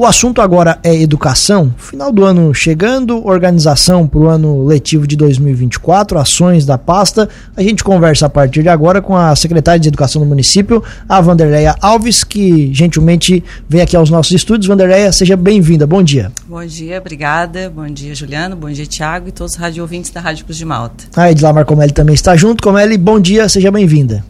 [0.00, 1.74] O assunto agora é educação.
[1.76, 7.28] Final do ano chegando, organização para o ano letivo de 2024, ações da pasta.
[7.54, 11.20] A gente conversa a partir de agora com a secretária de Educação do município, a
[11.20, 14.68] Vanderleia Alves, que gentilmente vem aqui aos nossos estúdios.
[14.68, 15.86] Vanderleia, seja bem-vinda.
[15.86, 16.32] Bom dia.
[16.48, 17.68] Bom dia, obrigada.
[17.68, 18.56] Bom dia, Juliano.
[18.56, 21.04] Bom dia, Tiago e todos os rádio ouvintes da Rádio Cruz de Malta.
[21.14, 22.62] A Edlamar Comelli também está junto.
[22.62, 24.24] Comelli, bom dia, seja bem-vinda.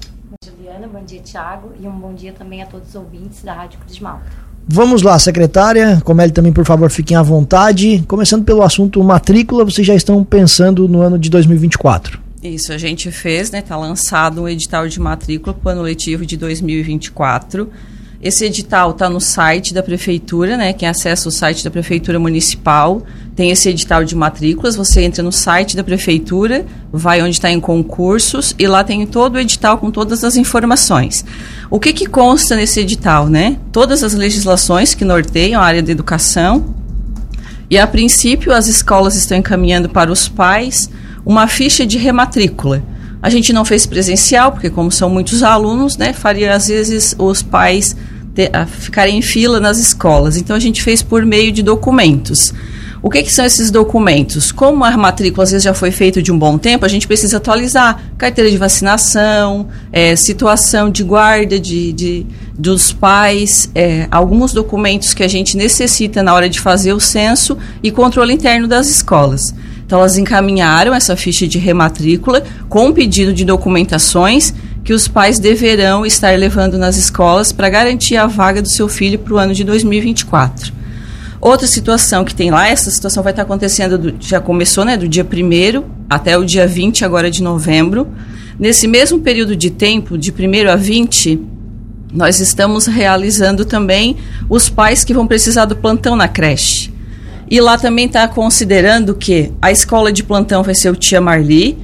[0.45, 3.79] Juliana, bom dia, Tiago, e um bom dia também a todos os ouvintes da Rádio
[3.79, 4.50] Cruz de Malta.
[4.68, 6.00] Vamos lá, secretária.
[6.04, 8.04] Comelli também, por favor, fiquem à vontade.
[8.07, 12.21] Começando pelo assunto matrícula, vocês já estão pensando no ano de 2024?
[12.43, 13.58] Isso, a gente fez, né?
[13.58, 17.68] Está lançado um edital de matrícula para o ano letivo de 2024.
[18.22, 20.74] Esse edital está no site da prefeitura, né?
[20.74, 23.02] Quem acessa o site da prefeitura municipal
[23.34, 24.76] tem esse edital de matrículas.
[24.76, 29.36] Você entra no site da prefeitura, vai onde está em concursos e lá tem todo
[29.36, 31.24] o edital com todas as informações.
[31.70, 33.56] O que, que consta nesse edital, né?
[33.72, 36.74] Todas as legislações que norteiam a área da educação.
[37.70, 40.90] E a princípio as escolas estão encaminhando para os pais
[41.24, 42.82] uma ficha de rematrícula.
[43.22, 47.42] A gente não fez presencial, porque como são muitos alunos, né, faria às vezes os
[47.42, 47.94] pais
[48.34, 50.36] ter, ficarem em fila nas escolas.
[50.36, 52.52] Então a gente fez por meio de documentos.
[53.02, 54.52] O que, que, são esses documentos?
[54.52, 57.38] Como a matrícula às vezes já foi feita de um bom tempo, a gente precisa
[57.38, 62.27] atualizar carteira de vacinação, é, situação de guarda de, de
[62.58, 67.56] dos pais, é, alguns documentos que a gente necessita na hora de fazer o censo
[67.82, 69.55] e controle interno das escolas.
[69.91, 76.06] Então, elas encaminharam essa ficha de rematrícula com pedido de documentações que os pais deverão
[76.06, 79.64] estar levando nas escolas para garantir a vaga do seu filho para o ano de
[79.64, 80.72] 2024.
[81.41, 85.08] Outra situação que tem lá, essa situação vai estar acontecendo, do, já começou né, do
[85.08, 88.06] dia 1 até o dia 20 agora de novembro.
[88.61, 91.41] Nesse mesmo período de tempo, de 1 a 20,
[92.12, 94.16] nós estamos realizando também
[94.48, 96.99] os pais que vão precisar do plantão na creche.
[97.50, 101.76] E lá também está considerando que a escola de plantão vai ser o Tia Marli,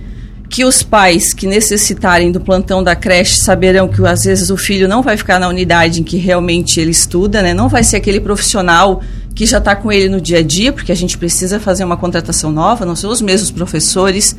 [0.49, 4.87] que os pais que necessitarem do plantão da creche saberão que às vezes o filho
[4.87, 7.53] não vai ficar na unidade em que realmente ele estuda, né?
[7.53, 9.03] Não vai ser aquele profissional
[9.37, 11.99] que já está com ele no dia a dia, porque a gente precisa fazer uma
[11.99, 14.35] contratação nova, não são os mesmos professores.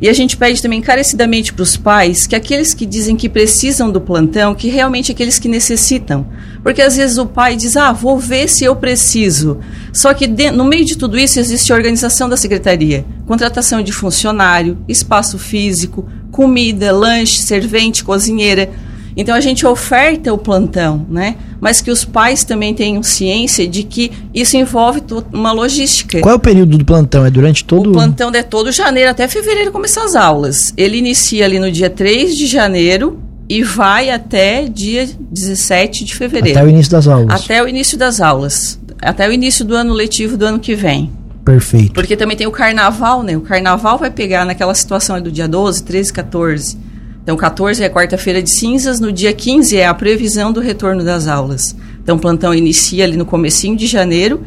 [0.00, 3.90] E a gente pede também encarecidamente para os pais que aqueles que dizem que precisam
[3.90, 6.26] do plantão, que realmente aqueles que necessitam.
[6.62, 9.58] Porque às vezes o pai diz, ah, vou ver se eu preciso.
[9.92, 13.92] Só que de, no meio de tudo isso existe a organização da secretaria, contratação de
[13.92, 18.70] funcionário, espaço físico, comida, lanche, servente, cozinheira.
[19.14, 21.36] Então a gente oferta o plantão, né?
[21.60, 25.02] Mas que os pais também tenham ciência de que isso envolve
[25.32, 26.20] uma logística.
[26.20, 27.24] Qual é o período do plantão?
[27.26, 30.72] É durante todo o plantão é todo janeiro até fevereiro começar as aulas.
[30.76, 33.18] Ele inicia ali no dia 3 de janeiro
[33.48, 36.58] e vai até dia 17 de fevereiro.
[36.58, 37.44] Até o início das aulas.
[37.44, 38.78] Até o início das aulas.
[39.00, 41.10] Até o início do ano letivo do ano que vem.
[41.44, 41.94] Perfeito.
[41.94, 43.36] Porque também tem o carnaval, né?
[43.36, 46.76] O carnaval vai pegar naquela situação do dia 12, 13, 14.
[47.28, 51.28] Então, 14 é quarta-feira de cinzas, no dia 15 é a previsão do retorno das
[51.28, 51.76] aulas.
[52.02, 54.42] Então, o plantão inicia ali no comecinho de janeiro.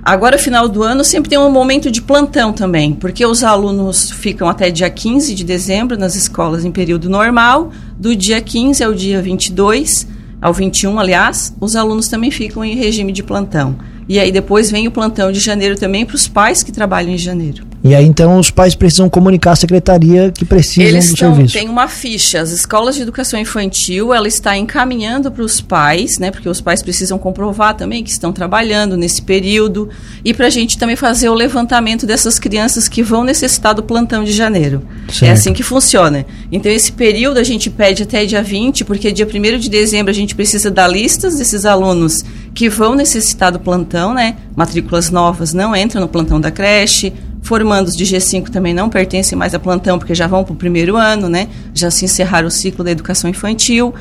[0.00, 4.48] Agora, final do ano, sempre tem um momento de plantão também, porque os alunos ficam
[4.48, 9.20] até dia 15 de dezembro nas escolas em período normal, do dia 15 ao dia
[9.20, 10.06] 22,
[10.40, 13.76] ao 21, aliás, os alunos também ficam em regime de plantão.
[14.08, 17.18] E aí depois vem o plantão de janeiro também para os pais que trabalham em
[17.18, 17.69] janeiro.
[17.82, 21.54] E aí então os pais precisam comunicar à secretaria que precisam Eles do estão, serviço.
[21.54, 22.40] Tem uma ficha.
[22.40, 26.30] As escolas de educação infantil ela está encaminhando para os pais, né?
[26.30, 29.88] Porque os pais precisam comprovar também que estão trabalhando nesse período
[30.22, 34.24] e para a gente também fazer o levantamento dessas crianças que vão necessitar do plantão
[34.24, 34.82] de janeiro.
[35.08, 35.24] É certo.
[35.24, 36.26] É assim que funciona.
[36.52, 40.14] Então esse período a gente pede até dia 20, porque dia 1 de dezembro a
[40.14, 42.22] gente precisa dar listas desses alunos
[42.54, 44.36] que vão necessitar do plantão, né?
[44.54, 47.12] Matrículas novas não entram no plantão da creche
[47.50, 50.96] Formandos de G5 também não pertencem mais a plantão, porque já vão para o primeiro
[50.96, 51.48] ano, né?
[51.74, 53.92] Já se encerraram o ciclo da educação infantil.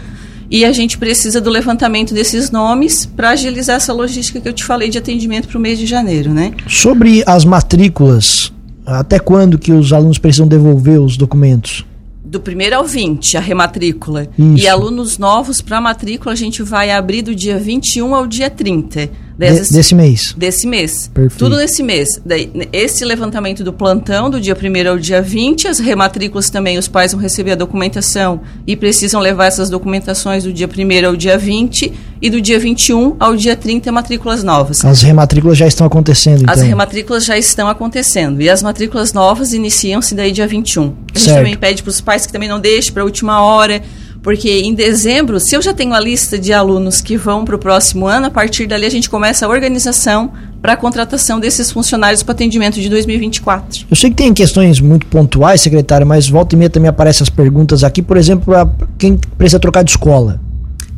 [0.52, 4.64] E a gente precisa do levantamento desses nomes para agilizar essa logística que eu te
[4.64, 6.54] falei de atendimento para o mês de janeiro, né?
[6.68, 8.54] Sobre as matrículas,
[8.86, 11.84] até quando que os alunos precisam devolver os documentos?
[12.24, 14.28] Do primeiro ao 20, a rematrícula.
[14.38, 14.63] Isso.
[14.63, 19.10] E alunos novos para matrícula a gente vai abrir do dia 21 ao dia 30
[19.39, 20.33] Dessas, desse mês.
[20.36, 21.09] Desse mês.
[21.13, 21.39] Perfeito.
[21.39, 22.19] Tudo nesse mês.
[22.25, 26.89] Daí, esse levantamento do plantão, do dia 1 ao dia 20, as rematrículas também, os
[26.89, 31.38] pais vão receber a documentação e precisam levar essas documentações do dia 1 ao dia
[31.38, 34.83] 20 e do dia 21 ao dia 30 matrículas novas.
[34.83, 36.53] As rematrículas já estão acontecendo, então?
[36.53, 38.42] As rematrículas já estão acontecendo.
[38.42, 40.83] E as matrículas novas iniciam-se daí dia 21.
[40.83, 41.38] A gente certo.
[41.38, 43.81] também pede para os pais que também não deixem para a última hora
[44.21, 47.60] Porque em dezembro, se eu já tenho a lista de alunos que vão para o
[47.60, 50.31] próximo ano, a partir dali a gente começa a organização
[50.62, 53.86] para a contratação desses funcionários para atendimento de 2024.
[53.89, 57.30] Eu sei que tem questões muito pontuais, secretária, mas volta e meia também aparecem as
[57.30, 58.68] perguntas aqui, por exemplo, para
[58.98, 60.42] quem precisa trocar de escola.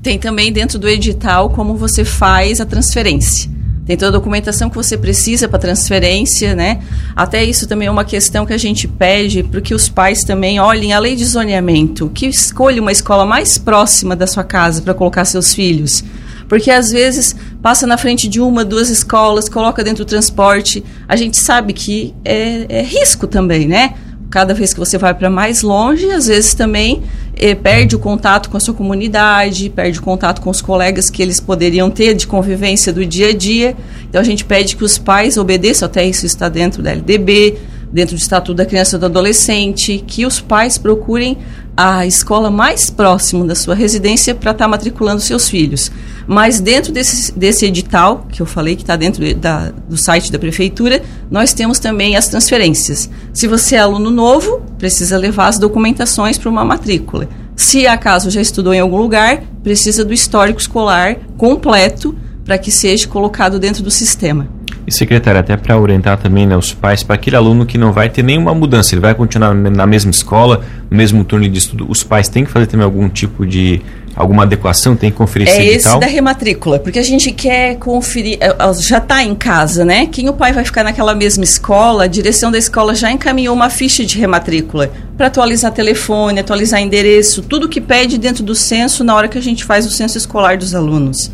[0.01, 3.51] Tem também dentro do edital como você faz a transferência.
[3.85, 6.81] Tem toda a documentação que você precisa para transferência, né?
[7.15, 10.59] Até isso também é uma questão que a gente pede para que os pais também
[10.59, 14.93] olhem a lei de zoneamento, que escolha uma escola mais próxima da sua casa para
[14.93, 16.03] colocar seus filhos.
[16.47, 20.83] Porque às vezes passa na frente de uma, duas escolas, coloca dentro do transporte.
[21.07, 23.95] A gente sabe que é, é risco também, né?
[24.31, 27.03] cada vez que você vai para mais longe, às vezes também
[27.35, 31.21] eh, perde o contato com a sua comunidade, perde o contato com os colegas que
[31.21, 33.75] eles poderiam ter de convivência do dia a dia.
[34.09, 37.57] Então a gente pede que os pais obedeçam, até isso está dentro da LDB,
[37.91, 41.37] dentro do Estatuto da Criança e do Adolescente, que os pais procurem
[41.75, 45.91] a escola mais próxima da sua residência para estar tá matriculando seus filhos.
[46.27, 50.39] Mas dentro desse, desse edital, que eu falei que está dentro da, do site da
[50.39, 53.09] prefeitura, nós temos também as transferências.
[53.33, 57.27] Se você é aluno novo, precisa levar as documentações para uma matrícula.
[57.55, 63.07] Se acaso já estudou em algum lugar, precisa do histórico escolar completo para que seja
[63.07, 64.60] colocado dentro do sistema.
[64.85, 68.09] E secretário, até para orientar também né, os pais, para aquele aluno que não vai
[68.09, 72.03] ter nenhuma mudança, ele vai continuar na mesma escola, no mesmo turno de estudo, os
[72.03, 73.81] pais têm que fazer também algum tipo de
[74.15, 78.37] alguma adequação, tem que conferir é esse esse da rematrícula, porque a gente quer conferir,
[78.41, 80.07] é, já está em casa, né?
[80.07, 83.69] Quem o pai vai ficar naquela mesma escola, a direção da escola já encaminhou uma
[83.69, 89.15] ficha de rematrícula para atualizar telefone, atualizar endereço, tudo que pede dentro do censo na
[89.15, 91.31] hora que a gente faz o censo escolar dos alunos.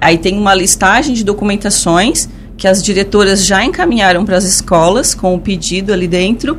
[0.00, 2.28] Aí tem uma listagem de documentações
[2.60, 6.58] que as diretoras já encaminharam para as escolas com o pedido ali dentro.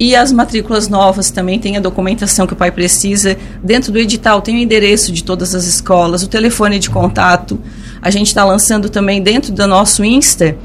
[0.00, 3.36] E as matrículas novas também tem a documentação que o pai precisa.
[3.62, 7.60] Dentro do edital tem o endereço de todas as escolas, o telefone de contato.
[8.00, 10.56] A gente está lançando também dentro do nosso Insta.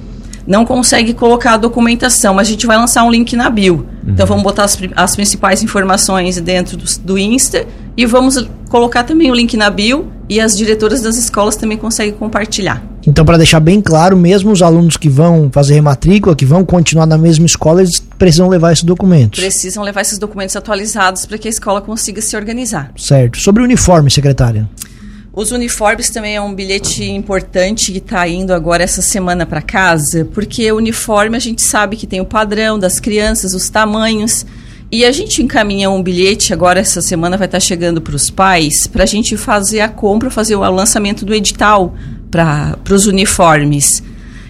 [0.48, 3.86] Não consegue colocar a documentação, mas a gente vai lançar um link na bio.
[4.06, 4.14] Uhum.
[4.14, 7.68] Então vamos botar as, as principais informações dentro do, do Insta
[7.98, 12.14] e vamos colocar também o link na bio e as diretoras das escolas também conseguem
[12.14, 12.84] compartilhar.
[13.06, 17.06] Então, para deixar bem claro, mesmo os alunos que vão fazer rematrícula, que vão continuar
[17.06, 19.40] na mesma escola, eles precisam levar esses documentos.
[19.40, 22.92] Precisam levar esses documentos atualizados para que a escola consiga se organizar.
[22.98, 23.38] Certo.
[23.38, 24.70] Sobre o uniforme, secretária.
[25.32, 30.26] Os uniformes também é um bilhete importante que está indo agora essa semana para casa,
[30.34, 34.46] porque o uniforme a gente sabe que tem o padrão das crianças, os tamanhos.
[34.90, 38.88] E a gente encaminha um bilhete, agora essa semana vai estar chegando para os pais,
[38.88, 41.94] para a gente fazer a compra, fazer o lançamento do edital
[42.32, 44.02] para os uniformes.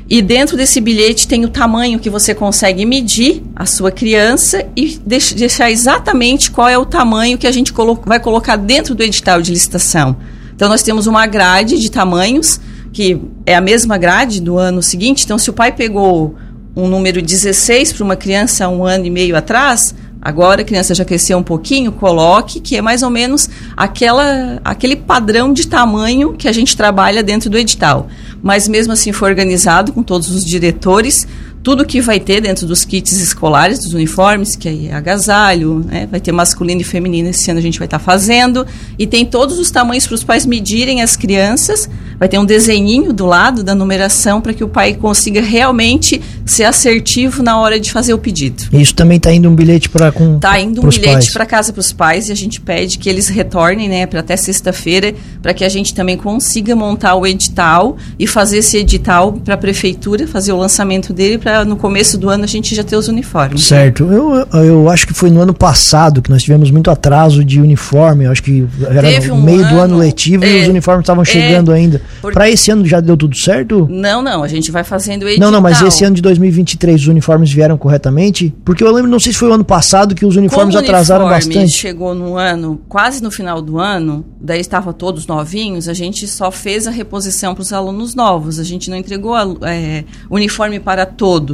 [0.07, 4.99] E dentro desse bilhete tem o tamanho que você consegue medir a sua criança e
[5.05, 9.41] deixar exatamente qual é o tamanho que a gente colo vai colocar dentro do edital
[9.41, 10.15] de licitação.
[10.55, 12.59] Então, nós temos uma grade de tamanhos,
[12.93, 15.25] que é a mesma grade do ano seguinte.
[15.25, 16.35] Então, se o pai pegou
[16.75, 21.05] um número 16 para uma criança um ano e meio atrás, Agora a criança já
[21.05, 26.47] cresceu um pouquinho, coloque, que é mais ou menos aquela, aquele padrão de tamanho que
[26.47, 28.07] a gente trabalha dentro do edital.
[28.41, 31.27] Mas mesmo assim foi organizado com todos os diretores,
[31.67, 36.07] tudo que vai ter dentro dos kits escolares, dos uniformes, que é agasalho, né?
[36.09, 38.65] vai ter masculino e feminino, esse ano a gente vai estar tá fazendo,
[38.97, 43.11] e tem todos os tamanhos para os pais medirem as crianças, vai ter um desenhinho
[43.11, 47.91] do lado da numeração para que o pai consiga realmente ser assertivo na hora de
[47.91, 48.63] fazer o pedido.
[48.71, 51.81] Isso também está indo um bilhete para com Está indo um bilhete para casa para
[51.81, 55.65] os pais e a gente pede que eles retornem, né, para até sexta-feira, para que
[55.65, 60.53] a gente também consiga montar o edital e fazer esse edital para a prefeitura, fazer
[60.53, 63.63] o lançamento dele para no começo do ano a gente já ter os uniformes.
[63.63, 64.03] Certo.
[64.05, 68.25] Eu, eu acho que foi no ano passado que nós tivemos muito atraso de uniforme.
[68.25, 70.67] Eu acho que era Teve no um meio ano, do ano letivo é, e os
[70.67, 72.01] uniformes estavam é, chegando ainda.
[72.21, 73.87] Para esse ano já deu tudo certo?
[73.89, 74.43] Não, não.
[74.43, 75.45] A gente vai fazendo edital.
[75.45, 78.53] Não, não, mas esse ano de 2023 os uniformes vieram corretamente?
[78.63, 81.25] Porque eu lembro, não sei se foi o ano passado que os uniformes Como atrasaram
[81.25, 81.71] uniforme bastante.
[81.71, 86.51] chegou no ano, quase no final do ano, daí estavam todos novinhos, a gente só
[86.51, 88.59] fez a reposição para os alunos novos.
[88.59, 91.46] A gente não entregou a, é, uniforme para todos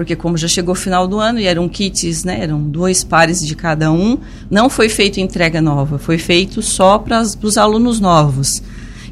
[0.00, 3.46] porque como já chegou o final do ano e eram kits, né, eram dois pares
[3.46, 4.16] de cada um,
[4.50, 8.62] não foi feito entrega nova, foi feito só para os alunos novos.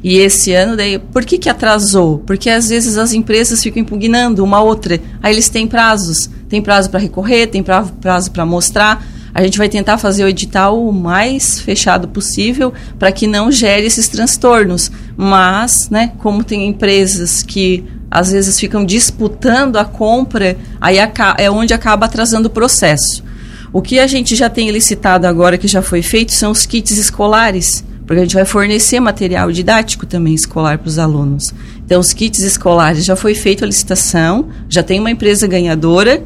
[0.03, 2.19] E esse ano, daí, por que, que atrasou?
[2.25, 4.99] Porque às vezes as empresas ficam impugnando uma outra.
[5.21, 6.29] Aí eles têm prazos.
[6.47, 9.05] Tem prazo para recorrer, tem prazo para mostrar.
[9.33, 13.85] A gente vai tentar fazer o edital o mais fechado possível para que não gere
[13.85, 14.89] esses transtornos.
[15.15, 20.97] Mas, né, como tem empresas que às vezes ficam disputando a compra, aí
[21.37, 23.23] é onde acaba atrasando o processo.
[23.71, 26.97] O que a gente já tem licitado agora, que já foi feito, são os kits
[26.97, 31.53] escolares, porque a gente vai fornecer material didático também escolar para os alunos.
[31.85, 36.23] Então, os kits escolares já foi feita a licitação, já tem uma empresa ganhadora,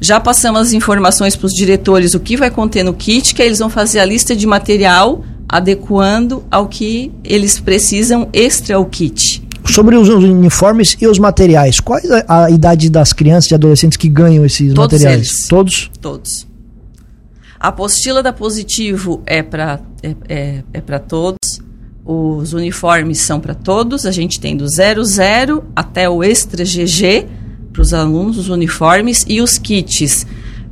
[0.00, 3.58] já passamos as informações para os diretores o que vai conter no kit, que eles
[3.58, 9.45] vão fazer a lista de material adequando ao que eles precisam extra ao kit.
[9.68, 14.08] Sobre os uniformes e os materiais, qual é a idade das crianças e adolescentes que
[14.08, 15.28] ganham esses Todos materiais?
[15.28, 15.48] Eles.
[15.48, 15.90] Todos?
[16.00, 16.46] Todos.
[17.58, 21.60] A apostila da Positivo é para é, é, é para todos.
[22.04, 24.06] Os uniformes são para todos.
[24.06, 27.26] A gente tem do 00 até o Extra GG
[27.72, 30.26] para os alunos, os uniformes e os kits.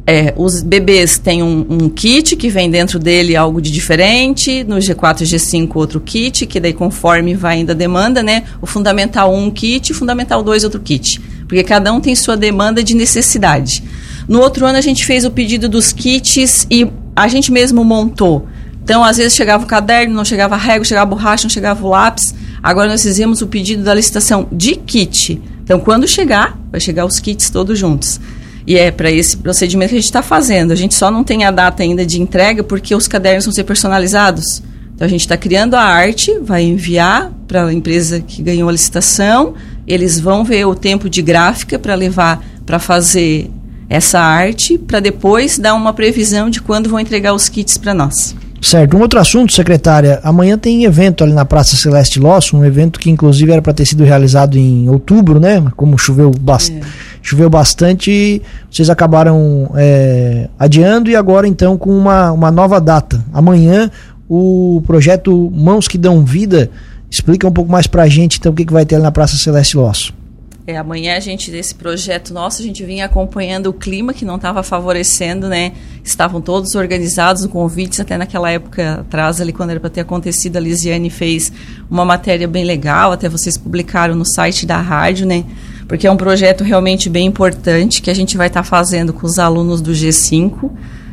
[0.07, 4.77] É, os bebês têm um, um, kit que vem dentro dele algo de diferente, no
[4.77, 8.45] G4 e G5 outro kit, que daí conforme vai indo a demanda, né?
[8.61, 11.21] O Fundamental 1 um kit, o Fundamental 2 outro kit.
[11.49, 13.83] Porque cada um tem sua demanda de necessidade.
[14.29, 18.47] No outro ano a gente fez o pedido dos kits e a gente mesmo montou.
[18.83, 21.85] Então, às vezes chegava o caderno, não chegava a régua, chegava a borracha, não chegava
[21.85, 22.35] o lápis.
[22.63, 25.41] Agora nós fizemos o pedido da licitação de kit.
[25.63, 28.21] Então, quando chegar, vai chegar os kits todos juntos.
[28.67, 30.73] E é para esse procedimento que a gente está fazendo.
[30.73, 33.65] A gente só não tem a data ainda de entrega porque os cadernos vão ser
[33.65, 34.63] personalizados.
[34.95, 38.73] Então a gente está criando a arte, vai enviar para a empresa que ganhou a
[38.73, 39.55] licitação.
[39.87, 43.51] Eles vão ver o tempo de gráfica para levar para fazer
[43.89, 48.35] essa arte, para depois dar uma previsão de quando vão entregar os kits para nós.
[48.61, 48.97] Certo.
[48.97, 50.21] Um outro assunto, secretária.
[50.23, 53.85] Amanhã tem evento ali na Praça Celeste Losso, um evento que inclusive era para ter
[53.85, 55.63] sido realizado em outubro, né?
[55.77, 56.81] Como choveu bastante.
[56.81, 56.85] É
[57.25, 58.41] choveu bastante,
[58.71, 63.25] vocês acabaram é, adiando e agora então com uma, uma nova data.
[63.33, 63.91] Amanhã
[64.29, 66.71] o projeto Mãos que Dão Vida.
[67.11, 69.77] Explica um pouco mais pra gente então o que, que vai ter na Praça Celeste
[69.77, 70.13] Losso.
[70.67, 74.37] É, amanhã a gente, desse projeto nosso, a gente vinha acompanhando o clima que não
[74.37, 75.73] estava favorecendo, né?
[76.03, 80.61] Estavam todos organizados, convites até naquela época atrás, ali quando era para ter acontecido, a
[80.61, 81.53] Lisiane fez
[81.91, 85.45] uma matéria bem legal, até vocês publicaram no site da rádio, né?
[85.89, 89.27] Porque é um projeto realmente bem importante que a gente vai estar tá fazendo com
[89.27, 90.71] os alunos do G5.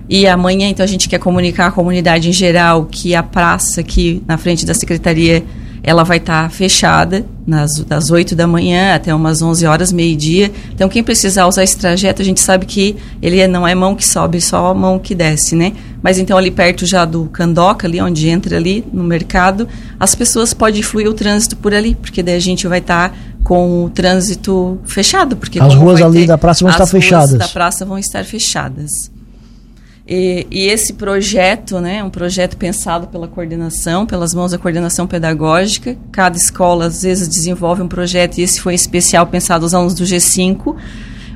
[0.09, 4.21] E amanhã, então, a gente quer comunicar à comunidade em geral que a praça aqui
[4.27, 5.43] na frente da secretaria
[5.83, 10.51] ela vai estar tá fechada nas, das 8 da manhã até umas 11 horas, meio-dia.
[10.73, 13.95] Então, quem precisar usar esse trajeto, a gente sabe que ele é, não é mão
[13.95, 15.73] que sobe, só mão que desce, né?
[16.03, 19.67] Mas então, ali perto já do Candoca, ali onde entra ali no mercado,
[19.99, 23.15] as pessoas podem fluir o trânsito por ali, porque daí a gente vai estar tá
[23.43, 25.35] com o trânsito fechado.
[25.35, 27.23] Porque as ruas ali ter, da praça vão estar fechadas.
[27.25, 29.11] As ruas da praça vão estar fechadas.
[30.07, 35.95] E, e, esse projeto, né, um projeto pensado pela coordenação, pelas mãos da coordenação pedagógica.
[36.11, 40.03] Cada escola, às vezes, desenvolve um projeto, e esse foi especial pensado aos alunos do
[40.03, 40.75] G5.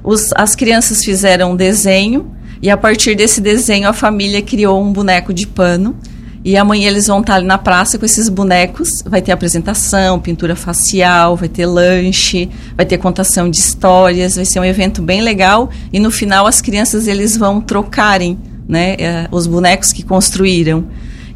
[0.04, 4.92] Os, as crianças fizeram um desenho, e a partir desse desenho, a família criou um
[4.92, 5.96] boneco de pano.
[6.46, 9.02] E amanhã eles vão estar ali na praça com esses bonecos.
[9.04, 12.48] Vai ter apresentação, pintura facial, vai ter lanche,
[12.78, 14.36] vai ter contação de histórias.
[14.36, 15.72] Vai ser um evento bem legal.
[15.92, 18.38] E no final, as crianças eles vão trocarem
[18.70, 20.86] né, é, os bonecos que construíram.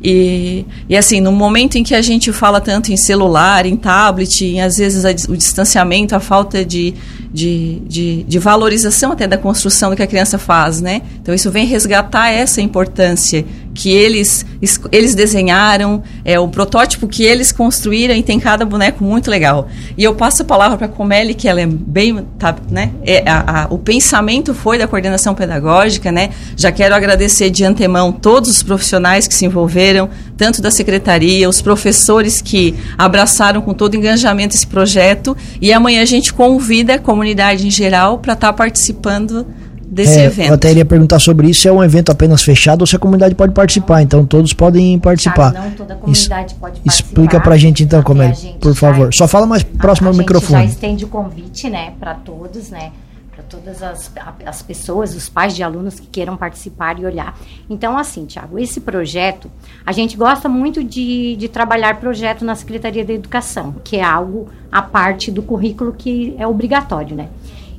[0.01, 4.45] E, e assim, no momento em que a gente fala tanto em celular, em tablet,
[4.45, 6.93] em, às vezes a, o distanciamento, a falta de,
[7.31, 11.01] de, de, de, valorização até da construção do que a criança faz, né?
[11.21, 14.45] Então isso vem resgatar essa importância que eles,
[14.91, 19.69] eles desenharam, é o protótipo que eles construíram e tem cada boneco muito legal.
[19.97, 22.91] E eu passo a palavra para a Comelli, que ela é bem, tá, né?
[23.05, 26.31] É, a, a, o pensamento foi da coordenação pedagógica, né?
[26.57, 31.61] Já quero agradecer de antemão todos os profissionais que se envolveram, tanto da secretaria, os
[31.61, 37.67] professores que abraçaram com todo engajamento esse projeto e amanhã a gente convida a comunidade
[37.67, 39.45] em geral para estar tá participando
[39.81, 40.47] desse é, evento.
[40.47, 42.99] Eu até iria perguntar sobre isso, se é um evento apenas fechado ou se a
[42.99, 44.01] comunidade pode participar.
[44.01, 45.51] Então todos podem participar.
[45.51, 46.93] não toda a comunidade es, pode participar.
[46.93, 49.13] Explica pra gente então, como é, por favor.
[49.13, 50.55] Só fala mais próximo ao microfone.
[50.55, 52.91] A gente já estende o convite, né, para todos, né?
[53.39, 54.11] Para todas as,
[54.45, 57.39] as pessoas, os pais de alunos que queiram participar e olhar.
[57.69, 59.49] Então, assim, Tiago, esse projeto,
[59.85, 64.49] a gente gosta muito de, de trabalhar projeto na Secretaria da Educação, que é algo
[64.69, 67.29] a parte do currículo que é obrigatório, né?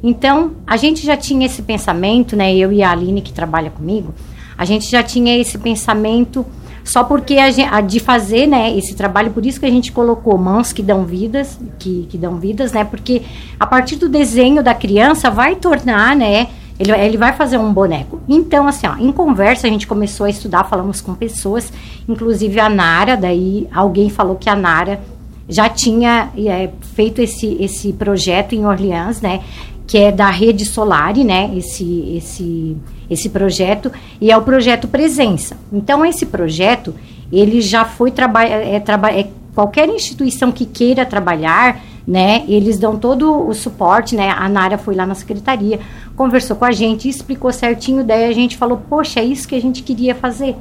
[0.03, 2.57] Então, a gente já tinha esse pensamento, né?
[2.57, 4.15] Eu e a Aline, que trabalha comigo,
[4.57, 6.47] a gente já tinha esse pensamento
[6.91, 9.93] só porque a, gente, a de fazer, né, esse trabalho, por isso que a gente
[9.93, 12.83] colocou mãos que dão vidas, que, que dão vidas, né?
[12.83, 13.23] Porque
[13.61, 16.49] a partir do desenho da criança vai tornar, né?
[16.81, 18.21] Ele, ele vai fazer um boneco.
[18.29, 21.73] Então, assim, ó, em conversa a gente começou a estudar, falamos com pessoas,
[22.09, 25.01] inclusive a Nara, daí alguém falou que a Nara
[25.49, 29.43] já tinha é, feito esse, esse projeto em Orleans, né?
[29.91, 31.51] Que é da Rede Solari, né?
[31.57, 32.77] Esse, esse,
[33.11, 35.57] esse projeto, e é o projeto Presença.
[35.73, 36.95] Então, esse projeto,
[37.33, 42.45] ele já foi trabalhar, é, é, qualquer instituição que queira trabalhar, né?
[42.49, 44.31] Eles dão todo o suporte, né?
[44.31, 45.81] A Nara foi lá na secretaria,
[46.17, 49.61] conversou com a gente, explicou certinho, daí a gente falou, poxa, é isso que a
[49.61, 50.57] gente queria fazer.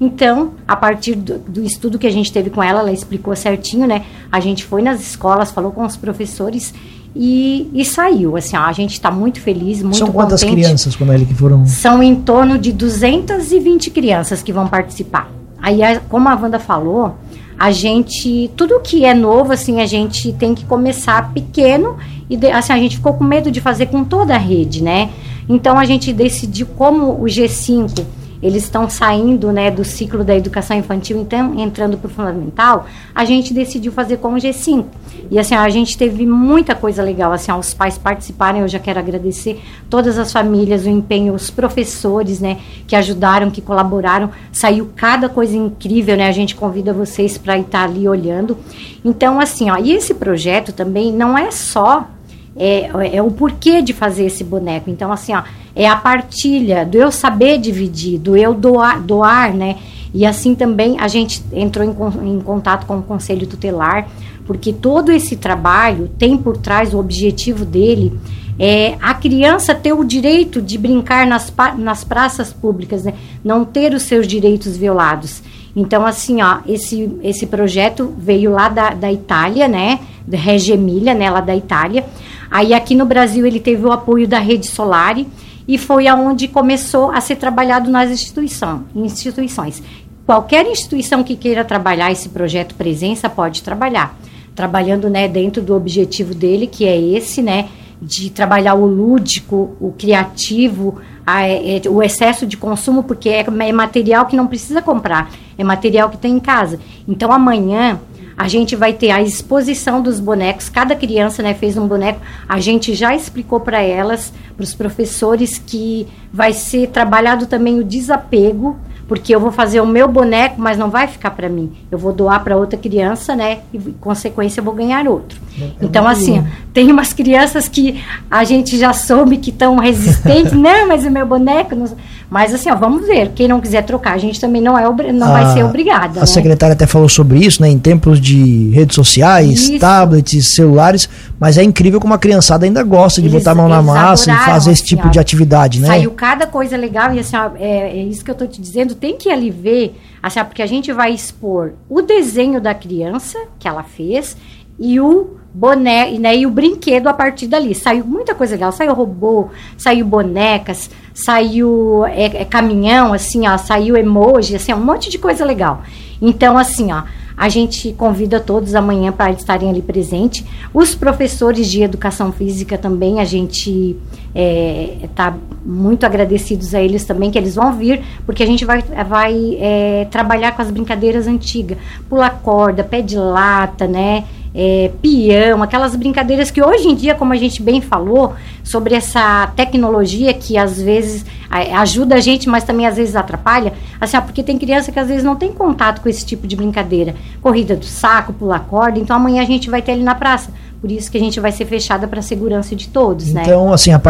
[0.00, 3.86] Então, a partir do, do, estudo que a gente teve com ela, ela explicou certinho,
[3.86, 4.04] né?
[4.32, 6.74] A gente foi nas escolas, falou com os professores
[7.14, 8.36] e, e saiu.
[8.36, 10.62] Assim, ó, a gente está muito feliz, muito São quantas contente.
[10.62, 11.66] crianças, quando ele que foram?
[11.66, 15.30] São em torno de 220 crianças que vão participar.
[15.60, 17.16] Aí, como a Wanda falou,
[17.58, 21.96] a gente, tudo que é novo, assim, a gente tem que começar pequeno
[22.28, 25.10] e, assim, a gente ficou com medo de fazer com toda a rede, né?
[25.48, 28.04] Então, a gente decidiu, como o G5
[28.42, 33.24] eles estão saindo né, do ciclo da educação infantil, então entrando para o fundamental, a
[33.24, 34.84] gente decidiu fazer com o G5.
[35.30, 38.98] E assim, a gente teve muita coisa legal, assim, os pais participarem, eu já quero
[38.98, 45.28] agradecer todas as famílias, o empenho, os professores, né, que ajudaram, que colaboraram, saiu cada
[45.28, 48.58] coisa incrível, né, a gente convida vocês para estar ali olhando.
[49.04, 52.08] Então, assim, ó, e esse projeto também não é só
[52.56, 54.90] é, é o porquê de fazer esse boneco.
[54.90, 55.42] Então, assim, ó,
[55.74, 59.78] é a partilha, do eu saber dividir, do eu doar, doar né?
[60.14, 64.06] E assim também a gente entrou em, em contato com o Conselho Tutelar,
[64.46, 68.12] porque todo esse trabalho tem por trás o objetivo dele
[68.58, 73.14] é a criança ter o direito de brincar nas, nas praças públicas, né?
[73.42, 75.42] não ter os seus direitos violados.
[75.74, 80.00] Então, assim, ó, esse, esse projeto veio lá da, da Itália, né?
[80.26, 81.30] Da Reggio né?
[81.30, 82.04] Lá da Itália.
[82.50, 85.26] Aí aqui no Brasil ele teve o apoio da Rede Solari
[85.66, 89.82] e foi aonde começou a ser trabalhado nas instituição, instituições.
[90.26, 94.16] Qualquer instituição que queira trabalhar esse projeto presença pode trabalhar,
[94.54, 97.68] trabalhando né, dentro do objetivo dele, que é esse, né,
[98.00, 103.40] de trabalhar o lúdico, o criativo, a, é, é, o excesso de consumo, porque é,
[103.46, 106.80] é material que não precisa comprar, é material que tem em casa.
[107.06, 108.00] Então amanhã
[108.36, 110.68] a gente vai ter a exposição dos bonecos.
[110.68, 112.20] Cada criança né, fez um boneco.
[112.48, 117.84] A gente já explicou para elas, para os professores, que vai ser trabalhado também o
[117.84, 118.76] desapego
[119.12, 121.70] porque eu vou fazer o meu boneco, mas não vai ficar para mim.
[121.90, 123.58] Eu vou doar para outra criança, né?
[123.70, 125.38] E, consequência, eu vou ganhar outro.
[125.60, 126.42] É então, assim,
[126.72, 130.52] tem umas crianças que a gente já soube que estão resistentes.
[130.56, 131.74] não, mas o meu boneco.
[131.74, 131.94] Não...
[132.32, 133.32] Mas, assim, ó, vamos ver.
[133.34, 136.18] Quem não quiser trocar, a gente também não, é não a, vai ser obrigada.
[136.18, 136.26] A né?
[136.26, 137.68] secretária até falou sobre isso, né?
[137.68, 139.78] Em tempos de redes sociais, isso.
[139.78, 141.06] tablets, celulares.
[141.38, 144.32] Mas é incrível como a criançada ainda gosta de eles, botar a mão na massa
[144.32, 145.88] e fazer esse tipo assim, de atividade, né?
[145.88, 148.94] Saiu cada coisa legal e, assim, ó, é, é isso que eu tô te dizendo
[148.94, 153.68] tem que ali ver, assim, porque a gente vai expor o desenho da criança que
[153.68, 154.38] ela fez
[154.82, 157.72] e o boné, né, e o brinquedo a partir dali.
[157.72, 163.96] Saiu muita coisa legal, saiu robô, saiu bonecas, saiu é, é, caminhão, assim, ó, saiu
[163.96, 165.82] emoji, assim, um monte de coisa legal.
[166.20, 167.04] Então, assim, ó,
[167.36, 170.44] a gente convida todos amanhã para estarem ali presente.
[170.72, 173.96] Os professores de educação física também, a gente
[174.34, 178.64] está é, tá muito agradecidos a eles também, que eles vão vir, porque a gente
[178.64, 181.78] vai, vai é, trabalhar com as brincadeiras antigas.
[182.08, 184.24] Pular corda, pé de lata, né?
[184.54, 189.46] É, peão, aquelas brincadeiras que hoje em dia, como a gente bem falou, sobre essa
[189.56, 194.58] tecnologia que às vezes ajuda a gente, mas também às vezes atrapalha, assim, porque tem
[194.58, 197.14] criança que às vezes não tem contato com esse tipo de brincadeira.
[197.42, 200.50] Corrida do saco, pular corda, então amanhã a gente vai ter ali na praça.
[200.82, 203.42] Por isso que a gente vai ser fechada para a segurança de todos, então, né?
[203.46, 204.00] Então, assim, a,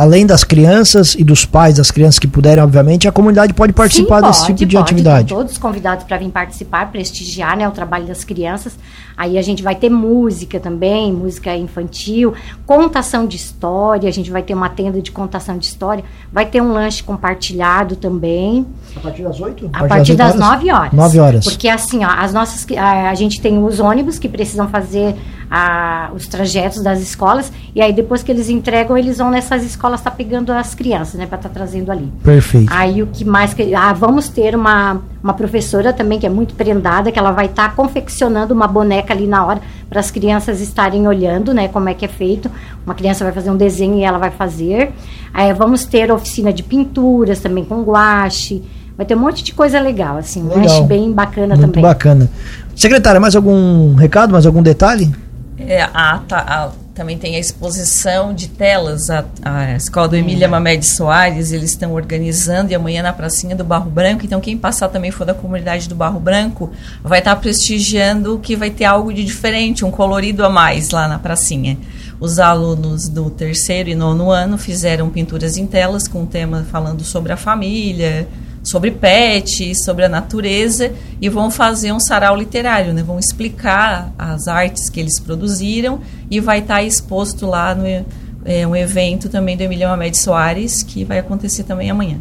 [0.00, 4.16] além das crianças e dos pais das crianças que puderem, obviamente, a comunidade pode participar
[4.16, 5.28] Sim, pode, desse tipo de pode, atividade.
[5.28, 8.78] Todos convidados para vir participar, prestigiar né, o trabalho das crianças.
[9.14, 12.32] Aí a gente vai ter música também, música infantil,
[12.64, 16.62] contação de história, a gente vai ter uma tenda de contação de história, vai ter
[16.62, 18.66] um lanche compartilhado também.
[18.96, 19.70] A partir das 8?
[19.70, 20.92] A, a partir, das, das 9 horas.
[20.94, 21.44] 9 horas.
[21.44, 25.14] Porque assim, ó, as nossas a, a gente tem os ônibus que precisam fazer
[25.50, 30.00] a, os trajetos das escolas e aí depois que eles entregam, eles vão nessas escolas
[30.00, 32.10] estar tá pegando as crianças, né, para estar tá trazendo ali.
[32.22, 32.72] Perfeito.
[32.72, 36.54] Aí o que mais que ah, vamos ter uma uma professora também que é muito
[36.54, 40.60] prendada, que ela vai estar tá confeccionando uma boneca ali na hora para as crianças
[40.60, 42.50] estarem olhando, né, como é que é feito.
[42.84, 44.92] Uma criança vai fazer um desenho e ela vai fazer.
[45.32, 48.62] Aí vamos ter oficina de pinturas também com guache.
[48.96, 50.82] Vai ter um monte de coisa legal, assim, legal.
[50.82, 51.82] um bem bacana muito também.
[51.82, 52.30] bacana.
[52.74, 55.10] Secretária, mais algum recado, mais algum detalhe?
[55.58, 59.10] É, a, a, também tem a exposição de telas.
[59.10, 60.52] A, a Escola do Emília uhum.
[60.52, 64.24] Mamed Soares, eles estão organizando e amanhã na pracinha do Barro Branco.
[64.24, 66.70] Então, quem passar também for da comunidade do Barro Branco
[67.02, 71.06] vai estar tá prestigiando que vai ter algo de diferente, um colorido a mais lá
[71.06, 71.78] na pracinha.
[72.20, 77.02] Os alunos do terceiro e nono ano fizeram pinturas em telas com o tema falando
[77.02, 78.28] sobre a família,
[78.62, 83.02] sobre pet, sobre a natureza e vão fazer um sarau literário, né?
[83.02, 87.86] Vão explicar as artes que eles produziram e vai estar tá exposto lá no
[88.44, 92.18] é, um evento também do Emílio Mamed Soares que vai acontecer também amanhã.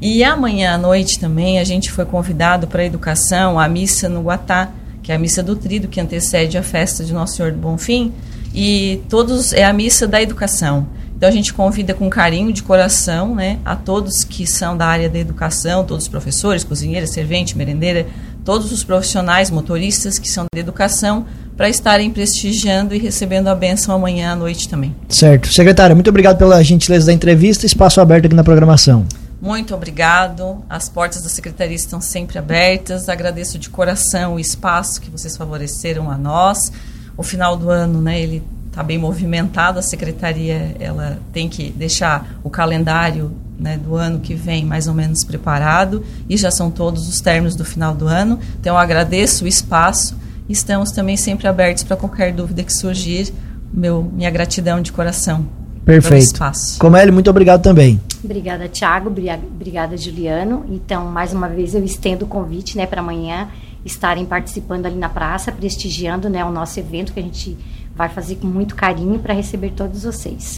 [0.00, 4.22] E amanhã à noite também a gente foi convidado para a educação, a missa no
[4.22, 4.70] Guatá,
[5.02, 8.12] que é a missa do Trido que antecede a festa de Nosso Senhor do Bonfim,
[8.54, 10.86] e todos é a missa da educação.
[11.16, 15.08] Então a gente convida com carinho de coração, né, a todos que são da área
[15.08, 18.08] da educação, todos os professores, cozinheiras, servente, merendeira,
[18.44, 21.24] todos os profissionais, motoristas que são da educação,
[21.56, 24.96] para estarem prestigiando e recebendo a benção amanhã à noite também.
[25.08, 25.52] Certo.
[25.52, 27.66] Secretária, muito obrigado pela gentileza da entrevista.
[27.66, 29.06] Espaço aberto aqui na programação.
[29.40, 30.64] Muito obrigado.
[30.68, 33.08] As portas da secretaria estão sempre abertas.
[33.08, 36.72] Agradeço de coração o espaço que vocês favoreceram a nós.
[37.16, 42.38] O final do ano, né, ele está bem movimentado, a secretaria ela tem que deixar
[42.42, 47.06] o calendário né, do ano que vem mais ou menos preparado e já são todos
[47.08, 48.38] os términos do final do ano.
[48.58, 50.16] Então eu agradeço o espaço
[50.48, 53.32] e estamos também sempre abertos para qualquer dúvida que surgir.
[53.72, 55.46] Meu, minha gratidão de coração.
[55.84, 56.38] Perfeito.
[56.78, 58.00] Comelli, muito obrigado também.
[58.22, 59.08] Obrigada, Tiago.
[59.08, 60.64] Obrigada, Juliano.
[60.68, 63.48] Então, mais uma vez, eu estendo o convite né, para amanhã
[63.84, 67.56] estarem participando ali na praça, prestigiando né, o nosso evento que a gente
[67.94, 70.44] vai fazer com muito carinho para receber todos vocês.